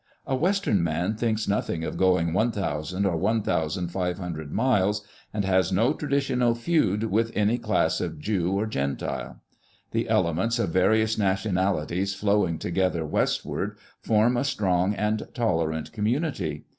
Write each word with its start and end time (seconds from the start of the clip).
A 0.25 0.35
Western 0.35 0.83
man 0.83 1.13
thinks 1.15 1.47
nothing 1.47 1.83
of 1.83 1.95
going 1.95 2.33
one 2.33 2.51
thousand 2.51 3.05
or 3.05 3.15
one 3.15 3.43
thousand 3.43 3.89
five 3.89 4.17
hun 4.17 4.33
dred 4.33 4.49
miles, 4.51 5.05
and 5.31 5.45
has 5.45 5.71
no 5.71 5.93
traditi6nal 5.93 6.57
feud 6.57 7.03
with 7.11 7.31
any 7.35 7.59
class 7.59 8.01
of 8.01 8.17
Jew 8.17 8.51
or 8.51 8.65
Gentile. 8.65 9.43
The 9.91 10.09
elements 10.09 10.57
of 10.57 10.71
va 10.71 10.87
rious 10.87 11.19
nationalities 11.19 12.15
flowing 12.15 12.57
together 12.57 13.05
Westward 13.05 13.77
form 14.01 14.37
a 14.37 14.43
strong 14.43 14.95
and 14.95 15.27
tolerant 15.35 15.91
community. 15.91 16.65